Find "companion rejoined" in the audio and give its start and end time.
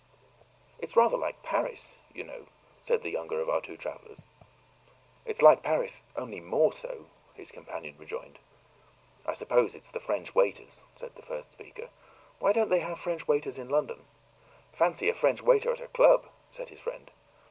7.51-8.39